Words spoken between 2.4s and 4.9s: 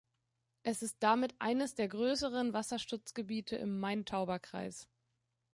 Wasserschutzgebiete im Main-Tauber-Kreis.